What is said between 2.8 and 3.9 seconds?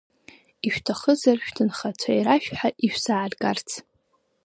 ишәзааргарц.